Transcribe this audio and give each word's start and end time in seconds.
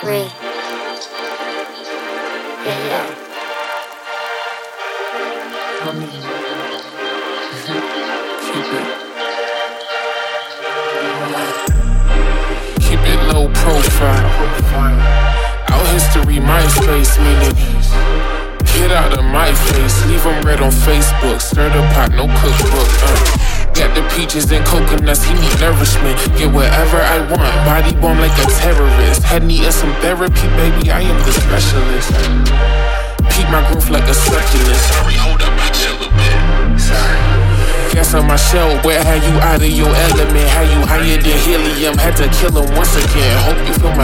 three. 0.00 0.30
Yeah. 2.64 3.14
Keep 12.80 13.00
it. 13.00 13.32
Low 13.32 13.48
profile. 13.52 14.28
Out 15.68 15.86
history. 15.88 16.38
Get 18.74 18.92
out 18.92 19.18
of 19.18 19.24
my 19.24 19.52
face, 19.52 20.06
leave 20.06 20.22
them 20.22 20.42
red 20.44 20.60
on 20.60 20.70
Facebook. 20.70 21.40
Stir 21.40 21.68
the 21.70 21.82
pot, 21.94 22.12
no 22.12 22.26
cookbook. 22.26 22.88
Uh. 23.02 23.57
Got 23.78 23.94
the 23.94 24.02
peaches 24.10 24.50
and 24.50 24.66
coconuts, 24.66 25.22
he 25.22 25.32
need 25.34 25.54
nourishment. 25.60 26.18
Get 26.34 26.50
whatever 26.50 26.98
I 26.98 27.22
want, 27.30 27.54
body 27.62 27.94
bomb 27.94 28.18
like 28.18 28.34
a 28.34 28.50
terrorist. 28.58 29.22
Had 29.22 29.44
needing 29.44 29.70
some 29.70 29.94
therapy, 30.02 30.50
baby, 30.58 30.90
I 30.90 31.06
am 31.06 31.14
the 31.22 31.30
specialist. 31.30 32.10
Keep 33.30 33.46
my 33.54 33.62
growth 33.70 33.88
like 33.88 34.02
a 34.10 34.14
succulent. 34.14 34.82
Sorry, 34.90 35.14
hold 35.14 35.42
up, 35.46 35.54
I 35.54 35.70
chill 35.70 35.94
a 35.94 36.10
bit. 36.10 36.38
Sorry. 36.74 37.38
Gas 37.94 38.14
on 38.14 38.26
my 38.26 38.34
shell, 38.34 38.82
where 38.82 38.98
had 38.98 39.22
you 39.22 39.38
out 39.46 39.62
of 39.62 39.70
your 39.70 39.94
element? 39.94 40.48
How 40.50 40.66
you 40.66 40.82
higher 40.82 41.14
than 41.22 41.38
helium? 41.46 41.96
Had 41.98 42.18
to 42.18 42.26
kill 42.34 42.58
him 42.58 42.74
once 42.74 42.98
again. 42.98 43.47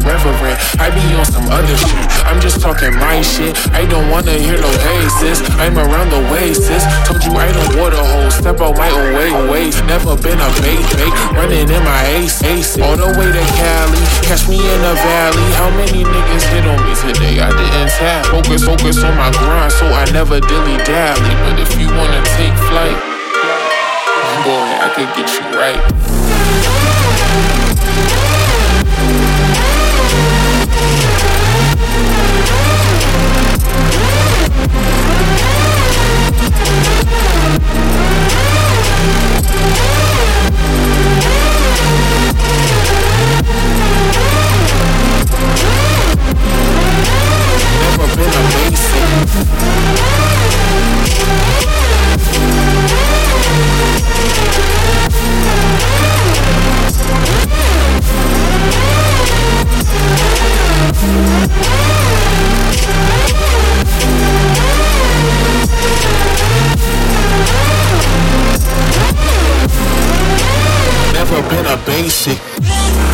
Reverend. 0.00 0.58
I 0.78 0.90
be 0.92 1.02
on 1.16 1.24
some 1.24 1.46
other 1.48 1.76
shit. 1.76 2.06
I'm 2.26 2.40
just 2.40 2.60
talking 2.60 2.92
my 2.96 3.22
shit. 3.22 3.56
I 3.72 3.86
don't 3.86 4.10
wanna 4.10 4.36
hear 4.36 4.58
no 4.58 4.70
hey 4.84 5.04
sis. 5.20 5.40
I'm 5.56 5.78
around 5.78 6.10
the 6.10 6.20
way, 6.32 6.52
sis. 6.52 6.84
Told 7.06 7.22
you 7.24 7.32
I 7.36 7.48
don't 7.52 7.80
water 7.80 8.00
hole. 8.00 8.30
Step 8.30 8.60
out 8.60 8.76
my 8.76 8.90
own 8.90 9.14
way, 9.16 9.30
ways. 9.48 9.80
Never 9.84 10.16
been 10.16 10.38
a 10.40 10.50
bait, 10.60 10.84
bait. 10.98 11.12
Running 11.32 11.68
in 11.70 11.82
my 11.84 12.02
ace, 12.18 12.42
ace. 12.42 12.76
All 12.78 12.96
the 12.96 13.08
way 13.16 13.28
to 13.30 13.44
Cali. 13.56 14.02
Catch 14.26 14.48
me 14.48 14.58
in 14.60 14.80
the 14.82 14.94
valley. 15.00 15.48
How 15.56 15.70
many 15.72 16.04
niggas 16.04 16.44
hit 16.50 16.66
on 16.66 16.78
me 16.84 16.92
today? 17.00 17.40
I 17.40 17.50
didn't 17.54 17.90
tap. 17.96 18.26
Focus, 18.26 18.64
focus 18.64 19.02
on 19.02 19.16
my 19.16 19.30
grind, 19.32 19.72
so 19.72 19.86
I 19.86 20.04
never 20.12 20.40
dilly 20.40 20.76
dally. 20.84 21.32
But 21.46 21.60
if 21.60 21.70
you 21.78 21.88
wanna 21.88 22.22
take 22.36 22.54
flight, 22.68 22.98
boy, 24.44 24.66
I 24.82 24.88
could 24.94 25.10
get 25.16 25.28
you 25.32 25.44
right. 25.56 26.25
Fluminense. 71.96 73.05